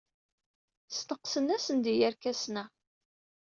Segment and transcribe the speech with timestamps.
[0.97, 2.63] Sneqsen-asen-d i yerkasen-a.